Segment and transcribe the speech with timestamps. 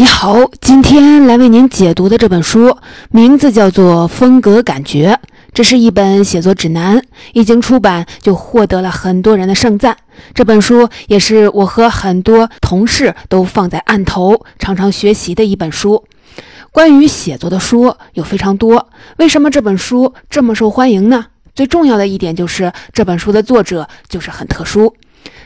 [0.00, 2.78] 你好，今天来为您解读的这本书
[3.10, 5.18] 名字叫做《风格感觉》，
[5.52, 9.96] 这是一本写作指南，一经出版就获得了很多人的盛赞。
[10.32, 16.04] 这本书也是我和很多同事都放在案头，常常学习的一本书。
[16.70, 21.26] 关于写作的书有非常多，为什么这本书这么受欢迎呢？
[21.56, 24.94] 最重要的一点就是这本书的作者就是很特殊。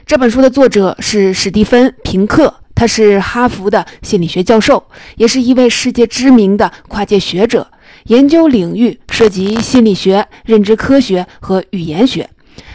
[0.04, 2.56] 这本书的作者是史蒂芬·平克。
[2.74, 4.82] 他是哈佛的心理学教授，
[5.16, 7.66] 也是一位世界知名的跨界学者，
[8.04, 12.28] 研究领域涉及心理学、认知科学和语言学。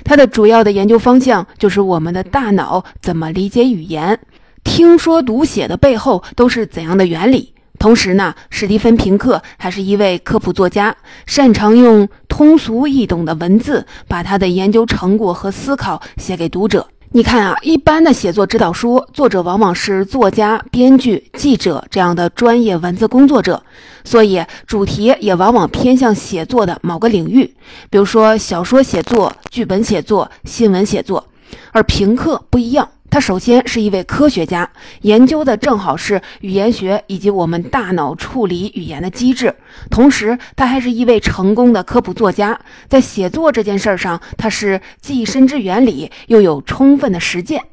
[0.03, 4.17] 他的主要的研究方向就是我们的大脑怎么理解语言、
[4.63, 7.53] 听说读写的背后都是怎样的原理。
[7.77, 10.95] 同时呢，史蒂芬·平克还是一位科普作家，
[11.27, 16.87] 擅长用通俗易懂的文字把他的研究成果和思考写给读者。
[17.11, 23.63] 你看啊，一般的写作指导书作者往往是作家、编剧、记者这样的专业文字工作者，
[24.03, 27.51] 所以主题也往往偏向写作的某个领域，
[27.89, 31.25] 比如说小说写作、剧本写作、新闻写作。
[31.71, 32.87] 而评课不一样。
[33.17, 34.69] 他首先是一位科学家，
[35.01, 39.55] 研究的正好是语言学以及我们大脑处理语言的机制。
[39.89, 47.63] 同时，他还是一位成功的科普作家，在写作这件事上，他是既深知原理，又有充分的实践。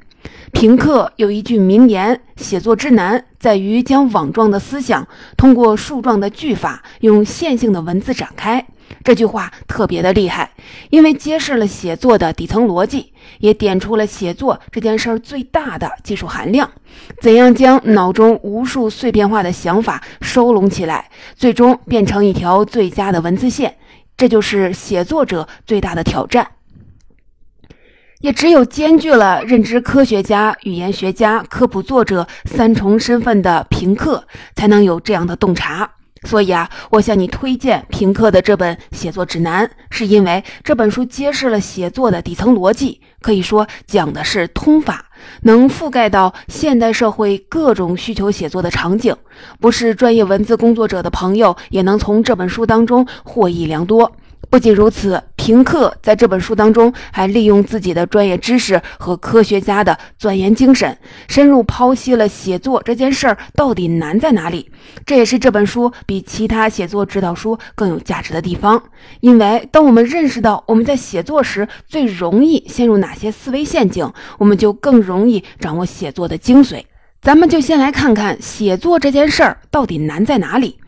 [0.53, 8.65] 平克有一句名言：“写作之难在于将网状的思想通过树状的句法，用线性的文字展开。”
[9.03, 10.51] 这句话特别的厉害，
[10.91, 16.71] 因为揭示了写作的底层逻辑，也点出了写作这件事儿最大的技术含量：
[17.21, 23.77] 怎样将脑中无数碎片化的想法收拢起来，最终变成一条最佳的文字线。
[24.17, 26.49] 这就是写作者最大的挑战。
[28.21, 35.91] 也只有兼具了认知科学家、语言学家、科普作者三重身份的平克，才能有这样的洞察。
[36.25, 45.07] 所以啊，我向你推荐平克的这本写作指南，是因为这本书揭示了写作的底层逻辑，可以说讲的是通法，
[45.43, 49.15] 能覆盖到现代社会各种需求写作的场景。
[49.61, 54.11] 不是专业文字工作者的朋友，也能从这本书当中获益良多。
[54.51, 60.97] 不仅如此，平克在这本书当中还利用自己的专业知识和科学家的钻研精神，
[61.29, 64.71] 深入剖析了写作这件事儿到底难在哪里。
[65.05, 68.83] 这也是这本书比其他写作指导书更有价值的地方。
[69.21, 76.83] 因为当我们认识到我们在写作时最容易陷入哪些思维陷阱，我们就更容易掌握写作的精髓。
[77.21, 80.79] 咱们就先来看看写作这件事儿到底难在哪里。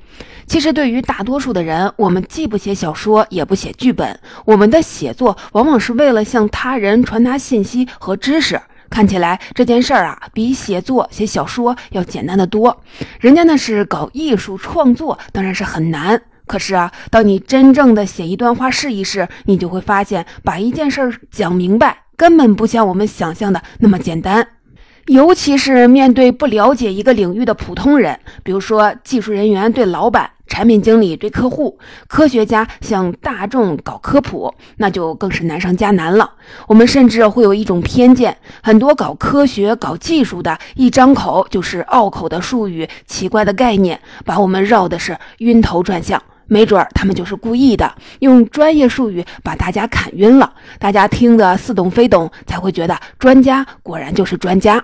[0.46, 4.18] 其实，对于大多数的人，我们既不写小说，也不写剧本。
[4.44, 8.60] 我们的写作往往是为了向他人传达信息和知识。
[8.88, 12.80] 看起来这件事儿啊，比写作、写小说要简单的多。
[13.18, 16.22] 人家那是搞艺术创作，当然是很难。
[16.46, 24.46] 可是啊，当你真正的写一段话试一试，你就会发现，把一件事儿讲明白，根本不像我们想象的那么简单。
[25.06, 30.30] 尤其是面对不了解一个领域的普通人，比如说技术人员对老板。
[30.48, 36.34] 产品经理对客户，科学家向大众搞科普，那就更是难上加难了。
[36.68, 46.22] 我们甚至会有一种偏见，很多搞科学、搞技术的，一张口就是拗口的术语、奇怪的概念，把我们绕的是晕头转向。
[46.46, 54.82] 没准儿他们就是故意的，用专业术语把大家砍晕了，大家听得似懂非懂，才会觉得专家果然就是专家。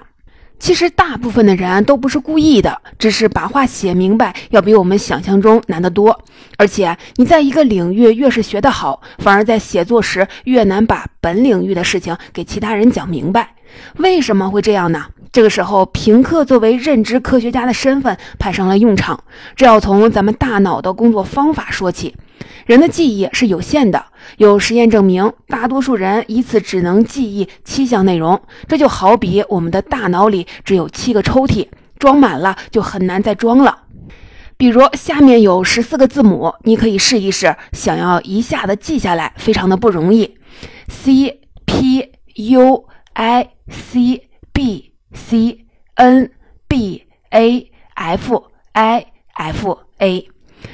[0.62, 6.16] 其实大部分的人都不是故意的，只是把话写明白要比我们想象中难得多。
[6.56, 13.56] 而且你在一个领域越是学得好，反而在写作时越难把本领域的事情给其他人讲明白。
[13.96, 15.06] 为什么会这样呢？
[15.32, 19.24] 这个时候，平克作为认知科学家的身份派上了用场。
[19.56, 22.14] 这要从咱们大脑的工作方法说起。
[22.66, 24.04] 人的记忆是有限的，
[24.36, 28.41] 有实验证明，大多数人一次只能记忆七项内容。
[28.69, 33.81] 这就好比我们的大脑里只有七个抽屉，装满了就很难再装了。
[34.56, 40.37] 比如下面有十四个字母，你可以试一试，想要一下子记下来，非常的不容易。
[40.88, 42.84] C P U
[43.14, 46.31] I C B C N
[46.69, 50.28] B A F I F A。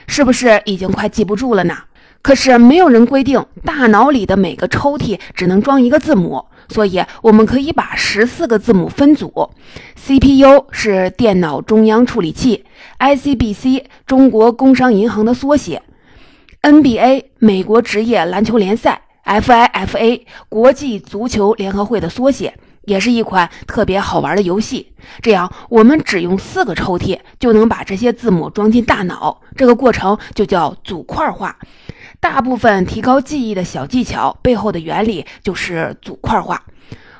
[0.06, 1.76] 是不是已经快记不住了呢？
[2.20, 9.50] 可是没有人规定大脑里的每个抽屉只能装一个字母，所以我们可以把十四个字母分组。
[9.94, 12.64] CPU 是电脑中央处理器
[12.98, 15.80] ，ICBC 中国工商银行的缩写
[16.62, 22.54] ，NBA 美国职业篮球联赛，FIFA 国际足球联合会的缩写。
[22.88, 24.92] 也是一款特别好玩的游戏。
[25.22, 29.42] 这样，我们只用四个抽屉就能把这些字母装进大脑。
[29.56, 31.56] 这个过程就叫组块化。
[32.18, 36.64] 大部分提高记忆的小技巧背后的原理就是组块化。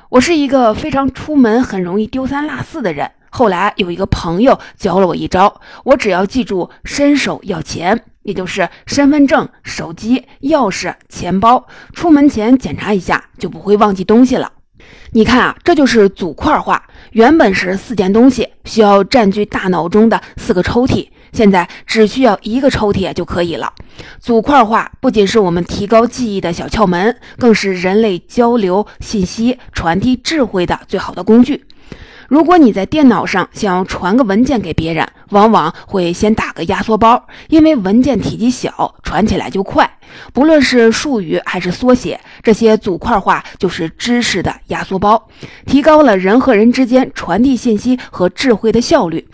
[0.09, 3.11] 我是一个非常出门很容易丢三落四的人。
[3.29, 14.51] 后来有一个朋友教了我一招，我只要记住伸手要钱，也就是身份证、手机、钥匙、钱包，出门前检查一下，就不会忘记东西了。
[15.11, 16.83] 你看啊，这就是组块化。
[17.11, 21.07] 原本是四件东西，需要占据大脑中的四个抽屉。
[21.31, 23.71] 现在只需要一个抽屉就可以了。
[24.19, 31.65] 组块化不仅是我们提高记忆的小窍门，更是人类交流信息、传递智慧的最好的工具。
[32.29, 39.89] 如果你在电脑上想要传个文件给别人，往往会先打个压缩包，因为文件体积小，传起来就快。
[40.31, 45.27] 不论是术语还是缩写，这些组块化就是知识的压缩包，
[45.65, 49.27] 提高了人和人之间传递信息和智慧的效率。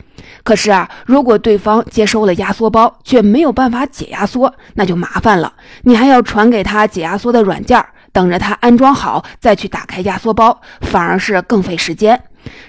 [0.44, 5.51] 可是啊，如果对方接收了压缩包，却没有办法解压缩，那就麻烦了。
[5.83, 7.83] 你还要传给他解压缩的软件，
[8.13, 12.21] 等着他安装好再去打开压缩包，反而是更费时间。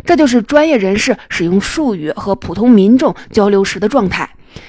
[0.05, 4.29] 这就是专业人士使用术语和普通民众交流时的状态。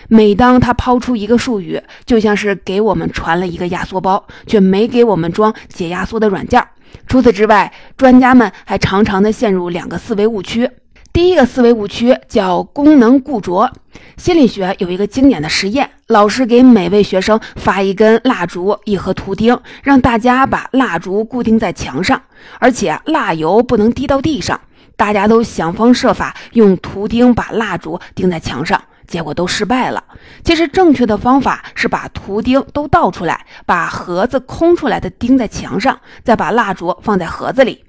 [0.09, 6.61] 每当他抛出一个术语，就像是给我们传了一个压缩包，却没给我们装解压缩的软件。
[7.07, 10.69] 除此之外，专家们还常常的陷入两个思维误区。
[11.13, 13.71] 第一个思维误区叫功能固着。
[14.17, 22.21] 心理学有一个经典的实验：老师给每位学生发一根蜡烛、一盒图钉，让大家把蜡烛固定在墙上，
[22.59, 24.59] 而且蜡油不能滴到地上。
[24.97, 30.03] 大家都想方设法用图钉把蜡烛钉在墙上，结果都失败了。
[30.43, 37.85] 其实正确的方法是把图钉都倒出来，把盒子空出来的钉在墙上，再把蜡烛放在盒子里。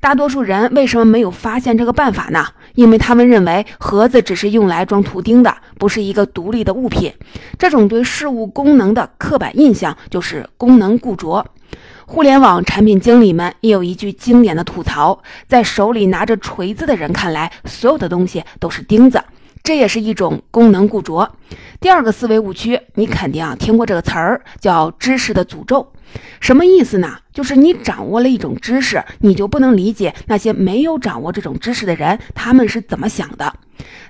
[0.00, 2.46] 大多数人为什么没有发现这个办法呢？
[2.74, 7.12] 因为他们认为盒子只是用来装图钉的，不是一个独立的物品。
[7.58, 11.44] 这种对事物功能的刻板印象就是功能固着。
[12.12, 19.22] 互联网产品经理们也有一句经典的吐槽：在手里拿着锤子的人看来，所有的东西都是钉子。
[19.62, 21.30] 这也是一种功能固着。
[21.80, 25.92] 第二个思维误区，你肯定啊听过这个词儿，叫知识的诅咒。
[26.40, 27.16] 什么意思呢？
[27.32, 33.52] 就是你掌握了一种知识，你就不能理解那些没有掌握这种知识的人他们是怎么想的。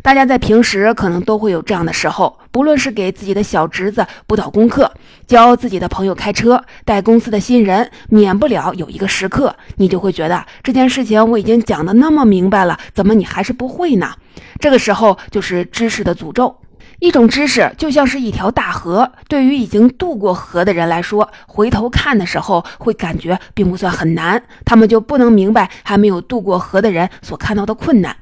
[0.02, 4.90] 大家在平时可能都会有这样的时候，不论是给自己的小侄子辅导功课，
[5.26, 14.12] 教自己的朋友开车，带公司的新人，免不了有一个时刻，你就会觉得这件事情我已经讲的那么明白了，怎么你还是不会呢？
[14.58, 16.56] 这个时候就是知识的诅咒。
[17.00, 24.42] 一种知识就像是一条大河，对于已经渡过河的人来说，回头看的时候会感觉并不算很难。
[24.66, 28.14] 他们就不能明白还没有渡过河的人所看到的困难。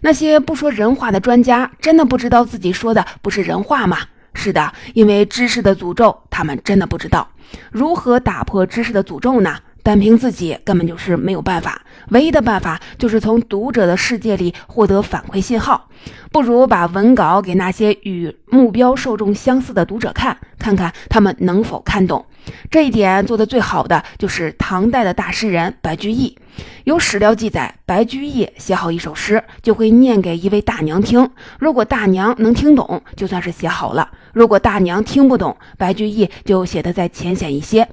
[0.00, 3.98] 那些不说人话的专家，真的不知道自己说的不是人话吗？
[4.34, 7.28] 是的，因为知识的诅咒，他们真的不知道
[7.70, 9.58] 如何打破知识的诅咒呢？
[9.82, 15.88] 单凭自己根本就是没有办法，唯一的办法就是从读者的世界里获得反馈信号。
[16.30, 22.24] 不如把文稿给那些与目标受众相似的读者看，看看他们能否看懂。
[22.70, 26.36] 这一点做得最好的就是唐代的大诗人白居易。
[26.84, 31.30] 有史料记载，白居易写好一首诗，就会念给一位大娘听。
[31.58, 37.88] 如果大娘能听懂，就算是写好了；如果大娘听不懂，白居易就写得再浅显一些。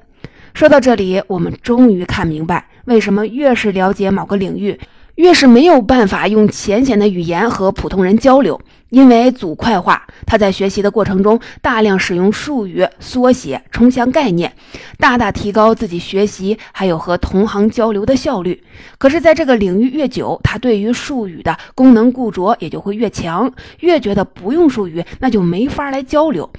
[0.60, 4.78] 说到这里，我们终于看明白，为什么越是了解某个领域，
[5.20, 8.62] 越是没有办法用浅显的语言和普通人交流。
[8.88, 14.54] 因为组块化，他在学习的过程中大量使用术语、缩写、抽象概念，
[14.98, 18.64] 大大提高自己学习还有和同行交流的效率。
[18.98, 26.50] 可是，在这个领域越久，他对于术语的功能固着也就会越强，越觉得不用术语那就没法来交流。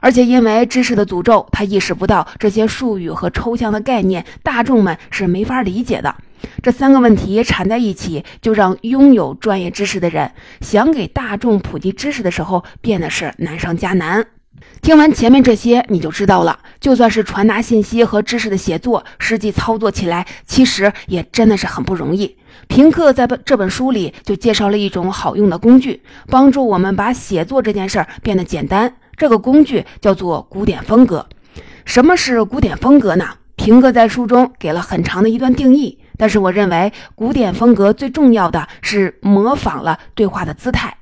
[0.00, 6.12] 而且因为知识的诅咒，他意识不到这些术语和抽象的概念，大众们是没法理解的。
[6.62, 14.26] 这三个问题缠在一起，就让拥有专业知识的人想给大众普及知识的时候，变得是难上加难。
[14.80, 22.36] 听完前面这些，你就知道了，就算是传达信息和知识的写作，实际操作起来，其实也真的是很不容易。
[22.66, 28.96] 平克在本这本书里就介绍了一种好用的工具，帮助我们把写作这件事儿变得简单。
[29.16, 31.26] 这个工具叫做古典风格。
[31.84, 33.28] 什么是古典风格呢？
[33.56, 40.96] 平克在书中给了很长的一段定义，但是我认为古典风格最重要的是模仿了对话的姿态。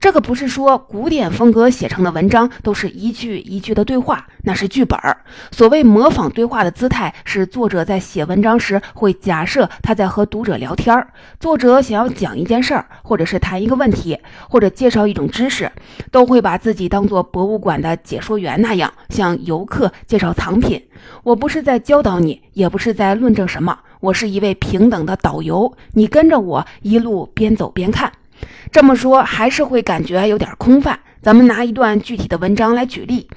[0.00, 5.16] 这个不是说古典风格写成的文章都是一句一句的对话，那是剧本儿。
[5.52, 11.06] 所谓模仿对话的姿态，是作者在写文章时会假设他在和读者聊天儿。
[11.38, 14.18] 作者想要讲一件事儿，或者是谈一个问题，
[14.50, 15.70] 或者介绍一种知识，
[16.10, 20.82] 都会把自己当做博物馆的解说员那样，向游客介绍藏品。
[21.22, 28.10] 我不是在教导你，也不是在论证什么，我是一位平等的导游，你跟着我一路边走边看。
[28.72, 30.98] 这么说还是会感觉有点空泛。
[31.22, 33.28] 咱们拿一段具体的文章来举例。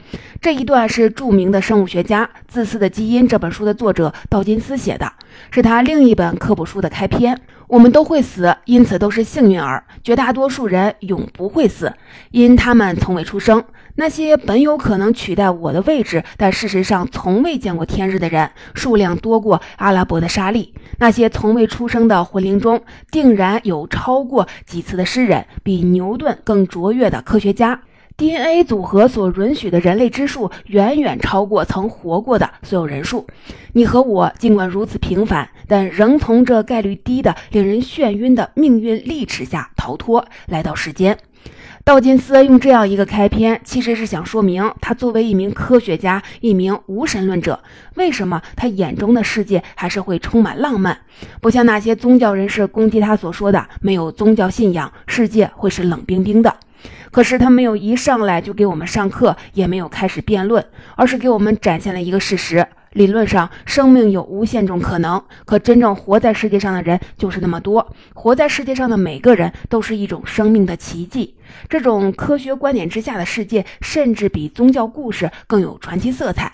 [0.41, 5.13] 这一段是著名的生物学家《自私的基因》这本书的作者道金斯写的，
[5.51, 7.39] 是他另一本科普书的开篇。
[7.67, 9.83] 我们都会死，因此都是幸运儿。
[10.03, 11.93] 绝大多数人永不会死，
[12.31, 13.63] 因他们从未出生。
[13.97, 20.73] 那些本有可能取代我的位置，但事实上从未见过天日的人，数量多过阿拉伯的沙粒。
[20.99, 27.81] 那些从未出生的魂灵中，定然有超过几次的诗人，比牛顿更卓越的科学家。
[28.17, 33.27] DNA 组合所允许的人类之数，远远超过曾活过的所有人数。
[33.73, 41.17] 你和我尽管如此平凡，但仍从这概率低的、令人眩晕的命运利齿下逃脱，来到世间。
[41.85, 47.59] 道金斯用这样一个开篇，其实是想说明他作为一名科学家、一名无神论者，
[47.93, 50.97] 为什么他眼中的世界还是会充满浪漫，
[51.41, 56.55] 不像那些宗教人士攻击他所说的，没有宗教信仰，世界会是冷冰冰的。
[57.11, 60.65] 可是他没有一上来就给我们上课，也没有开始辩论，
[60.95, 62.65] 而是给我们展现了一个事实。
[62.93, 67.93] 理论上，生命有无限种可能，可真正活在世界上的人就是那么多。
[68.13, 71.35] 活在世界上的每个人都是一种生命的奇迹。
[71.69, 76.51] 这种科学观点之下的世界，甚至比宗教故事更有传奇色彩。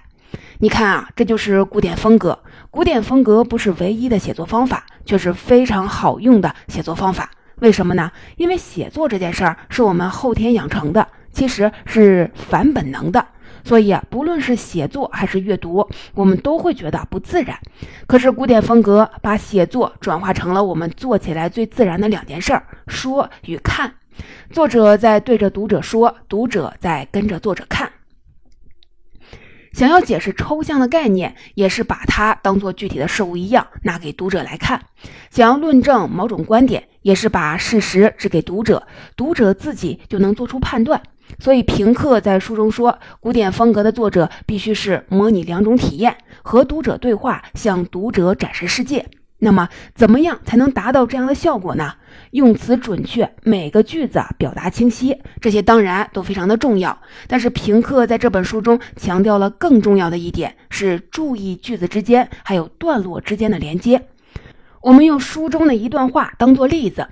[0.59, 2.37] 你看啊，这就是古典风格。
[2.69, 7.31] 古典风格不是唯一的写作方法，却是非常好用的写作方法。
[7.59, 8.11] 为什么呢？
[8.37, 13.25] 因为写作这件事儿是我们后天养成的，其实是反本能的。
[13.63, 17.57] 所以啊，不论是写作还是阅读，我们都会觉得不自然。
[18.07, 23.93] 可是古典风格把写作转化成了我们做起来最自然的两件事儿：说与看。
[24.51, 27.91] 作者在对着读者说，读者在跟着作者看。
[29.73, 34.79] 想要解释抽象的概念，也是把它当做具体的事物一样拿给读者来看；
[35.29, 41.01] 想要论证某种观点，也是把事实指给读者，读者自己就能做出判断。
[41.39, 49.07] 所以，平克在书中说，古典风格的作者必须是模拟两种体验，和读者对话，向读者展示世界。
[49.43, 51.95] 那么，怎么样才能达到这样的效果呢？
[52.29, 57.01] 用词准确，每个句子表达清晰，这些当然都非常的重要。
[57.27, 64.03] 但是，平克在这本书中强调了更重要的一点，是注意句子之间还有段落之间的连接。
[64.81, 67.07] 我们用书中的一段话当做例子。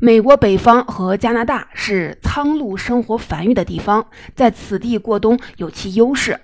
[0.00, 6.40] 美国北方和加拿大是苍鹭生活繁育的地方，在此地过冬有其优势。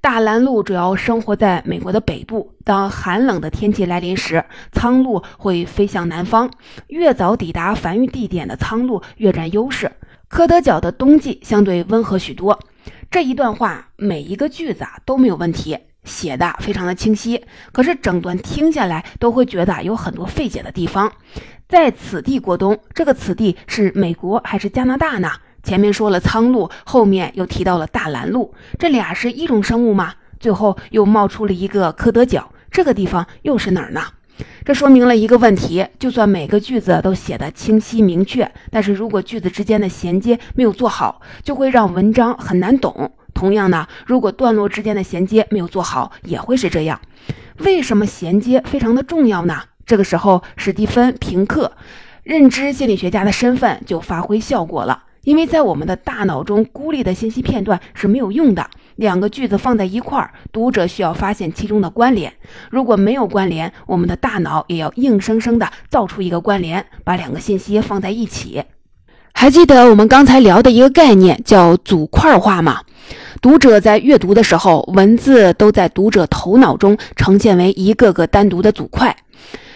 [0.00, 6.48] 大蓝鹭主要生活在美国的北部，当寒冷的天气来临时，苍鹭会飞向南方。
[6.86, 9.90] 越早抵达繁育地点的苍鹭越占优势。
[10.28, 12.58] 科德角的冬季相对温和许多。
[13.10, 17.44] 这一段话每一个句子啊都没有问题，写的非常的清晰。
[17.72, 21.10] 可是整段听下来都会觉得有很多费解的地方。
[21.68, 25.32] 在此地过冬，这个此地是美国还是加拿大呢？
[25.62, 30.14] 前面说了苍鹭，后面又提到了大蓝鹭，这俩是一种生物吗？
[30.40, 34.02] 最后又冒出了一个科德角，这个地方又是哪儿呢？
[34.64, 43.12] 这说明了一个问题：就算每个句子都写得清晰明确，但是如果句子之间的衔接没有做好，就会让文章很难懂。
[43.34, 47.00] 同样呢，如果段落之间的衔接没有做好，也会是这样。
[47.58, 49.62] 为什么衔接非常的重要呢？
[49.84, 51.72] 这个时候，史蒂芬·平克，
[52.22, 55.04] 认知心理学家的身份就发挥效果了。
[55.28, 58.66] 因为在我们的大脑中，孤立的信息片段是没有用的。
[58.96, 62.32] 两个句子放在一块儿，读者需要发现其中的关联。
[62.70, 68.62] 如果没有关联，我们的大脑也要硬生生的造出一个关联，把两个信息放在一起。
[69.34, 72.80] 还记得我们刚才聊的一个概念叫组块化吗？
[73.42, 79.14] 读者在阅读的时候，文字都在读者头脑中呈现为一个个单独的组块。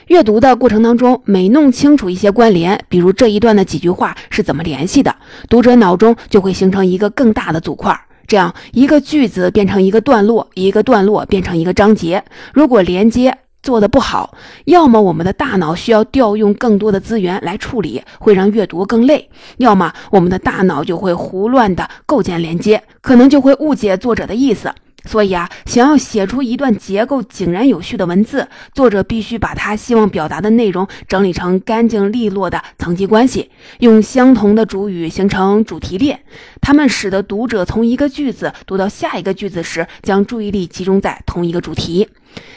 [0.08, 5.14] 阅读的过程当中，每弄清楚一些关联，比如这一段的几句话是怎么联系的，
[5.48, 12.22] 读者脑中就会形成一个更大的组块，这样一个句子变成一个段落，一个段落变成一个章节。
[12.52, 19.28] 如果连接做的不好，要么我们的大脑需要调用更多的资源来处理，会让阅读更累；
[19.58, 24.72] 要么我们的大脑就会胡乱的构建连接，可能就会误解作者的意思。
[25.04, 36.20] 所以啊，想要写出一段结构井然有序的文字，作者必须把他希望表达的内容整理成干净利落的层级关系，用相同的主语形成主题链，
[36.60, 42.08] 它们使得读者从一个句子读到下一个句子时，将注意力集中在同一个主题。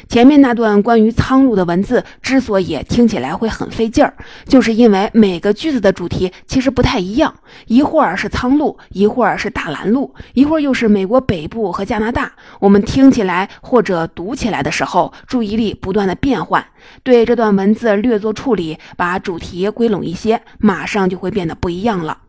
[0.08, 4.14] 前面那段关于苍鹭的文字之所以听起来会很费劲儿，
[4.46, 7.34] 就是因为每个句子的主题其实不太一样，
[7.68, 12.32] 一会儿是苍鹭，一会儿是大蓝鹭，一会儿又是美国北部和加拿大。
[12.60, 16.64] 我们听起来或者读起来的时候，注意力不断的变换，
[17.04, 22.20] 对这段文字略作处理，把主题归拢一些，马上就会变得不一样了。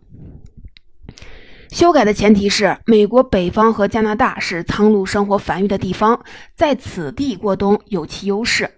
[1.70, 6.20] 修改的前提是，美国北方和加拿大是苍鹭生活繁育的地方，
[6.54, 8.70] 在此地过冬有其优势。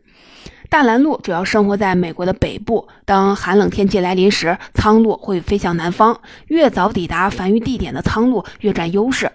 [0.68, 6.20] 大蓝鹭主要生活在美国的北部，当寒冷天气来临时，苍鹭会飞向南方。
[6.48, 9.30] 越早抵达繁育地点的苍鹭越占优势。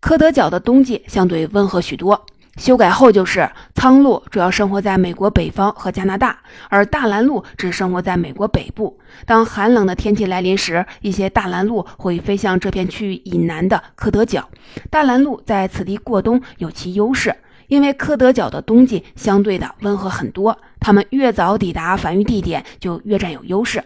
[0.00, 2.26] 科德角的冬季相对温和许多。
[2.58, 6.36] 修改后就是苍鹭主要生活在美国北方和加拿大，
[6.68, 8.98] 而大蓝鹭只生活在美国北部。
[9.24, 14.48] 当寒冷的天气来临时，一些大蓝鹭会飞向这片区域以南的科德角。
[14.90, 17.32] 大蓝鹭在此地过冬有其优势，
[17.68, 23.84] 因为科德角的冬季相对的温和很多，它们越早抵达繁育地点就越占有优势。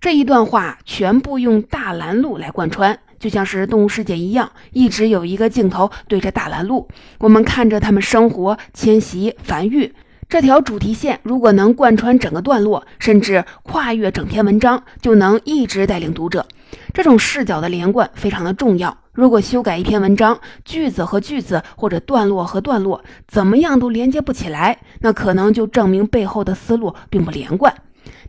[0.00, 2.98] 这一段话全部用大蓝鹭来贯穿。
[3.20, 9.94] 就像是动物世界一样，一直有一个镜头对着大蓝鹭，我们看着它们生活、迁徙、繁育。
[10.28, 16.46] 这条主题线如果能贯穿整个段落，甚至跨越整篇文章，就能一直带领读者。
[16.94, 18.96] 这种视角的连贯非常的重要。
[19.12, 27.74] 如果修改一篇文章，句子和句子或者段落和段落怎么样都连接不起来，那可能就证明背后的思路并不连贯。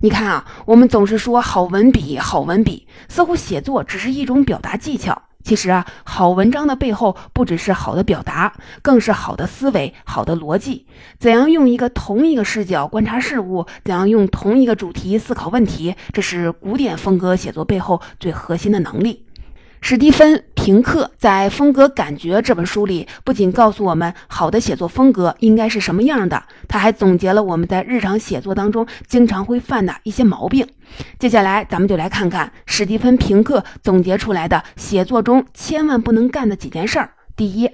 [0.01, 5.21] 你看啊，我们总是说好文笔，好文笔，似乎写作只是一种表达技巧。
[5.43, 10.85] 其实啊，好文章的背后不只是好的表达，更是好的思维、好的逻辑。
[11.17, 19.25] 怎样用一个同一个视角观察事物，怎样用同一个主题思考问题，这是古典风格写作背后最核心的能力。
[19.83, 30.65] 史蒂芬·平克在《风格感觉》这本书里，不仅告诉我们好的写作风格应该是什么样的，他还总结了我们在日常写作当中经常会犯的一些毛病。
[31.17, 37.09] 接下来，咱们就来看看史蒂芬·平克总结出来的写作中千万不能干的几件事儿。
[37.35, 37.69] 第一，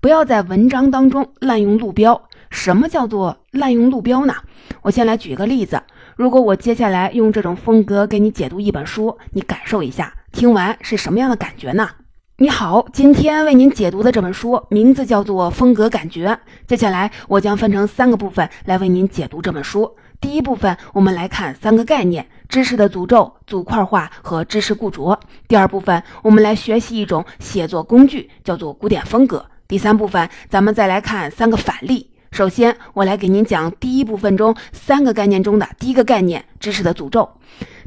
[0.00, 2.22] 不要在文章当中滥用路标。
[2.50, 4.34] 什么叫做滥用路标呢？
[4.82, 5.82] 我先来举个例子。
[6.16, 10.14] 如果我接下来用这种风格给你解读一本书，你感受一下。
[10.32, 11.88] 听完是什么样的感觉呢？
[12.36, 16.28] 你好，今天为您解读的这本书名字叫做《风格感觉》。
[16.66, 19.96] 接下来我将分成三个部分来为您解读这本书。
[20.20, 25.18] 第一部分，我们来看三个概念：知识的诅咒、组块化和知识固着。
[25.48, 29.44] 第二部分，我们来学习一种写作工具，叫做古典风格。
[29.66, 32.10] 第三部分，咱们再来看三个反例。
[32.30, 37.28] 首先，我来给您讲第一部分中三个概念中的第一个概念：知识的诅咒。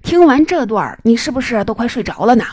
[0.01, 2.43] 听完这段儿，你是不是都快睡着了呢？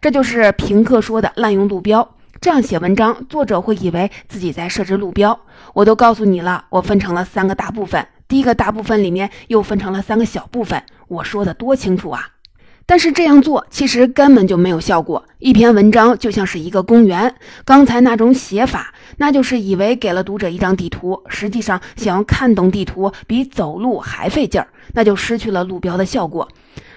[0.00, 2.16] 这就是平克说的滥用路标。
[2.40, 5.38] 这样写文章，作者会以为自己在设置路标。
[5.74, 10.82] 我都告诉你了，我分成了三个大部分，第一个大部分里面又分成了三个小部分。
[11.08, 12.28] 我说的多清楚啊！
[12.86, 15.24] 但是这样做其实根本就没有效果。
[15.38, 17.34] 一篇文章就像是一个公园，
[17.64, 26.48] 刚才那种写法，那就是以为给了读者一张地图，实际上想要看懂地图比走路还费劲儿，那就失去了路标的效果。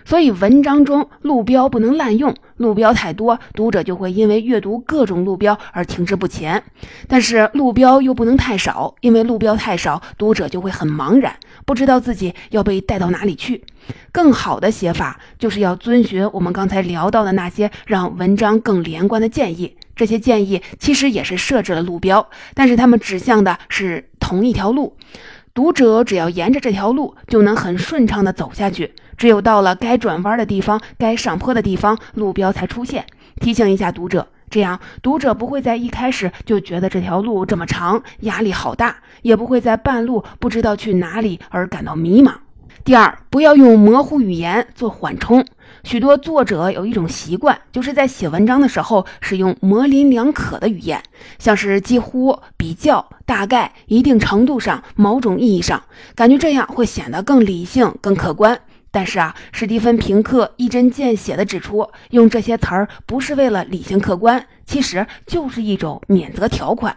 [0.06, 6.60] 所以文章中路标不能滥用，路标太多，读者就会因为阅读各种路标而停滞不前；
[7.08, 11.36] 但是路标又不能太少，因为路标太少，读者就会很茫然，
[11.66, 13.64] 不知道自己要被带到哪里去。
[14.12, 19.76] 更好的写法就是要遵循我们刚才聊到的那些让文章更连贯的建议。
[19.96, 24.96] 这些建议其实也是设置了路标，但是它们指向的是同一条路，
[25.56, 28.92] 读者只要沿着这条路就能很顺畅地走下去。
[29.18, 33.06] 只有到了该转弯的地方、该上坡的地方，路标才出现，
[33.40, 42.34] 提醒一下读者，这样读者不会在一开始就觉得这条路这么长，压力好大，也不会在半路不知道去哪里而感到迷茫。
[42.84, 45.46] 第二，不要用模糊语言做缓冲。
[45.84, 51.04] 许多作者有一种习惯，就是在写文章的时候使用模棱两可的语言，
[51.40, 55.84] 像是几乎、比较、大概、一定程度上、某种意义上，
[56.16, 58.58] 感觉这样会显得更理性、更客观。
[58.94, 66.94] 但是啊，史蒂芬·平克一针见血地指出，用这些词儿不是为了理性客观，其实就是一种免责条款。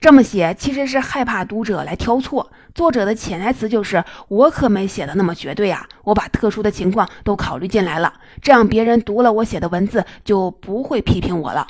[0.00, 2.50] 这么写其实是害怕读者来挑错。
[2.74, 11.64] 作者的潜台词就是：我可没写的那么绝对啊，我把特殊的情况都考虑进来了，这样别人读了我写的文字就不会批评我了。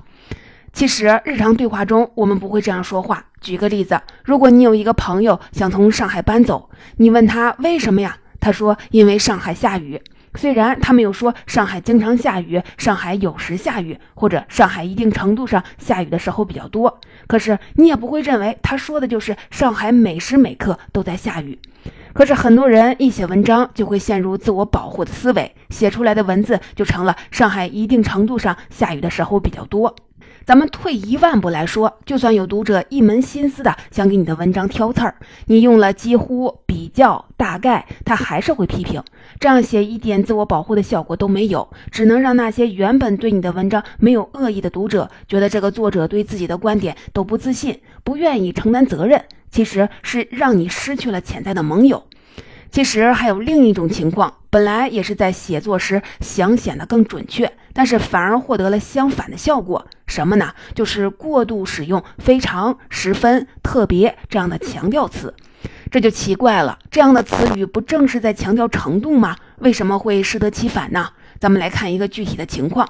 [0.73, 3.27] 其实日常对话中我们不会这样说话。
[3.43, 8.17] 举个例子，如果你有一个朋友想从上海搬走，你问他为什么呀？
[8.41, 10.01] 他说因为上海下雨。
[10.35, 21.59] 虽然他没有说上海经常下雨，上海有时下雨，或者上海一定程度上下雨的时候比较多，可是你也不会认为他说的就是上海每时每刻都在下雨。
[22.13, 29.97] 可是很多人一写文章就会陷入自我保护的思维，写出来的文字就成了上海一定程度上下雨的时候比较多。
[30.49, 39.05] 咱们退一万步来说，就算有读者一门心思的想给你的文章挑刺儿，你用了几乎、比较、大概，他还是会批评。
[39.39, 49.23] 这样写一点自我保护的效果都没有，只能让那些原本对你的文章没有恶意的读者觉得这个作者对自己的观点都不自信，不愿意承担责任。
[49.51, 52.05] 其实是让你失去了潜在的盟友。
[52.71, 59.87] 其实还有另一种情况，本来也是在写作时想显得更准确，但是反而获得了相反的效果。
[60.07, 60.53] 什么呢？
[60.75, 65.35] 就是过度使用“非常”“十分”“特别”这样的强调词，
[65.91, 66.79] 这就奇怪了。
[66.91, 69.37] 这样的词语不正是在强调程度吗？
[69.59, 71.11] 为什么会适得其反呢？
[71.41, 72.89] 咱们来看一个具体的情况：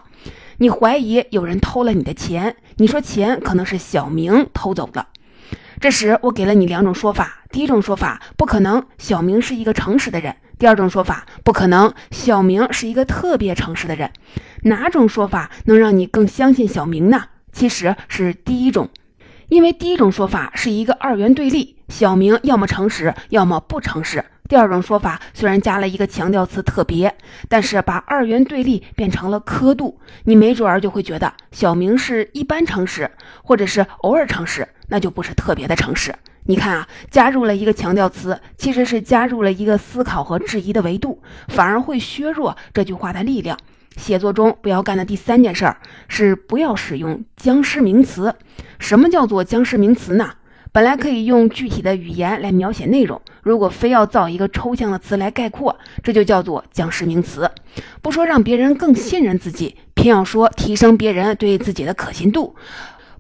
[0.59, 5.07] 你怀疑有人偷了你的钱，你说钱可能是小明偷走的。
[5.81, 7.45] 这时，我给了你两种说法。
[7.53, 14.11] 第一种说法，不可能，小明是一个诚实的人；第二种说法，不可能，小明是一个特别诚实的人。
[14.65, 17.27] 哪种说法能让你更相信小明呢？
[17.53, 18.89] 其实是第一种，
[19.49, 24.25] 因为第一种说法是一个二元对立，小明要么诚实，要么不诚实。
[24.49, 27.15] 第二种说法虽然加了一个强调词“特别”，
[27.51, 33.11] 但是把二元对立变成了刻度，你没准儿就会觉得小明是一般诚实，
[33.45, 36.15] 或者是偶尔诚实，那就不是特别的诚实。
[36.45, 43.59] 你看啊，加入了一个强调词，其实是加入了一个思考和质疑的维度，反而会削弱这句话的力量。
[43.99, 48.35] 写作中不要干的第三件事儿是不要使用僵尸名词。
[48.79, 50.31] 什么叫做僵尸名词呢？
[50.71, 57.51] 本来可以用具体的语言来描写内容，如果非要造一个抽象的词来概括，这就叫做僵尸名词。
[58.03, 62.55] 不说让别人更信任自己，偏要说提升别人对自己的可信度；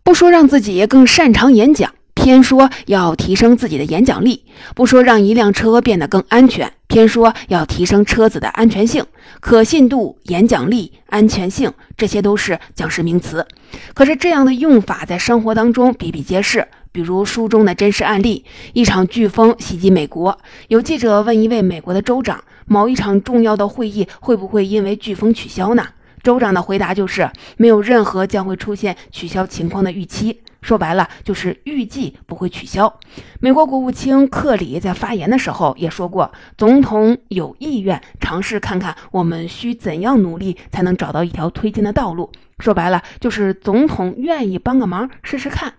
[0.02, 4.42] 不说让自己更擅长演讲，偏说要提升自己的演讲力；
[4.74, 9.04] 不说让一辆车变得更安全，偏说要提升车子的安全性、
[9.40, 13.46] 可信度、演讲力、安全性，这些都是僵尸名词。
[13.94, 16.68] 可是这样的用法在生活当中比比皆是。
[16.92, 25.86] 比如书中的真实案例：一场飓风袭击美国，有记者问一位美国的州长，某一场重要的会议会不会因为飓风取消呢？
[26.22, 30.40] 州长的回答就是没有任何将会出现取消情况的预期。
[30.60, 32.98] 说白了就是预计不会取消。
[33.38, 42.30] 美国国务卿克里在发言的时候也说过，总统有意愿尝试看看我们需怎样努力才能找到一条推进的道路。
[42.58, 45.74] 说白了就是总统愿意帮个忙试试看。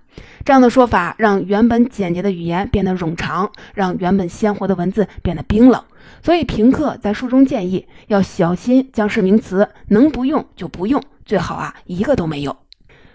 [0.46, 5.84] 这样的说法让原本简洁的语言变得冗长，让原本鲜活的文字变得冰冷。
[6.22, 12.56] 所以平克在书中建议要小心僵尸名词，能不用就不用，最好啊一个都没有。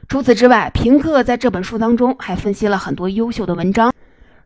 [0.07, 3.93] 除此之外，平克在这本书当中还分析了很多优秀的文章，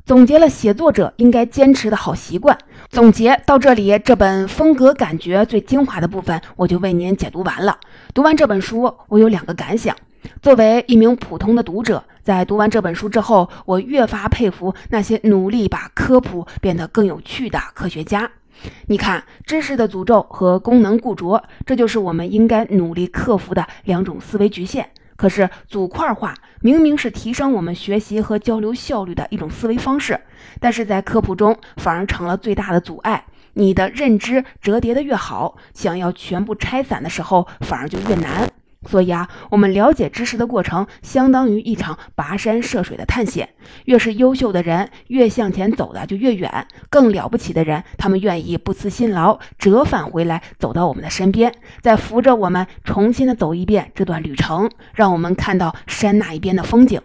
[0.06, 2.56] 总结了写作者应该坚持的好习惯。
[2.88, 7.78] 总结到这里，这本风格感觉最精华的部分我就为您解读完了。
[8.14, 9.94] 读完这本书，我有两个感想。
[10.42, 18.30] 作为一名普通的读者，在读完这本书之后，我越发佩服那些努力把科普变得更有趣的科学家。
[18.88, 24.90] 你看，知识的诅咒和功能固着，这就是我们应该努力克服的两种思维局限。
[25.16, 30.20] 可是组块化明明是提升我们学习和交流效率的一种思维方式，
[30.60, 33.24] 但是在科普中反而成了最大的阻碍。
[33.54, 38.48] 你的认知折叠的越好，想要全部拆散的时候反而就越难。
[38.88, 43.50] 所以啊，我们了解知识的过程，相当于一场跋山涉水的探险。
[43.84, 46.66] 越是优秀的人，越向前走的就越远。
[46.88, 57.00] 更了不起的人，他们愿意不辞辛劳，折返回来，走到我们的身边，再扶着我们重新的走一遍这段旅程，让我们看到山那一边的风景。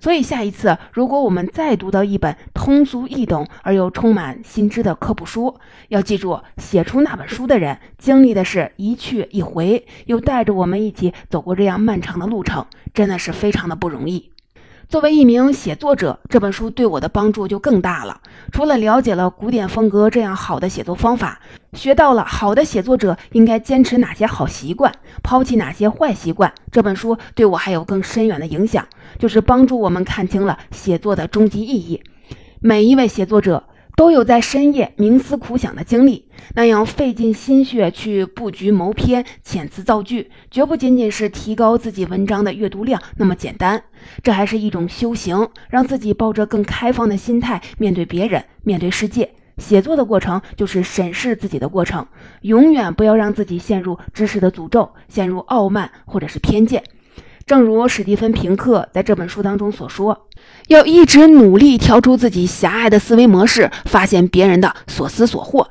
[0.00, 5.54] 所以，下一次如果我们再读到一本通俗易懂而又充满新知的科普书，
[5.88, 14.30] 要记住，写出那本书的人经历的是一去一回，又带着我们一起走过这样漫长的路程，真的是非常的不容易。
[14.90, 18.20] 作为一名写作者，这本书对我的帮助就更大了。
[18.50, 21.38] 除了了解了古典风格这样好的写作方法，
[21.74, 26.52] 学到了好的写作者应该坚持哪些好习惯，抛弃哪些坏习惯。
[26.72, 28.84] 这本书对我还有更深远的影响，
[29.16, 32.02] 就是帮助我们看清了写作的终极意义。
[32.58, 33.62] 每一位写作者。
[34.00, 43.82] 都有在深夜冥思苦想的经历，那样费尽心血去布局谋篇、遣词造句，绝不仅仅是提高自己文章的阅读量那么简单。
[44.22, 49.32] 这还是一种修行，让自己抱着更开放的心态面对别人、面对世界。
[49.58, 52.06] 写作的过程就是审视自己的过程，
[52.40, 56.82] 永远不要让自己陷入知识的诅咒，陷入傲慢或者是偏见。
[57.50, 60.28] 正如史蒂芬·平克在这本书当中所说。
[60.68, 65.68] 要一直努力跳出自己狭隘的思维模式，发现别人的所思所获。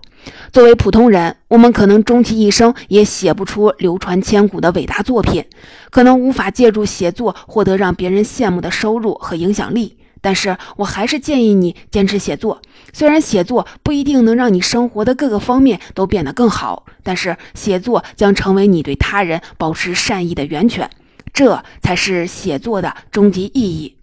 [0.52, 5.46] 作为普通人，我们可能终其一生也写不出流传千古的伟大作品，
[5.90, 9.98] 可能无法借助写作获得让别人羡慕的收入和影响力。
[10.20, 12.62] 但是我还是建议你坚持写作。
[12.92, 20.90] 虽然写作不一定能让你生活的各个方面都变得更好，但是写作将成为你对他人保持善意的源泉。
[21.34, 23.99] 这才是写作的终极意义。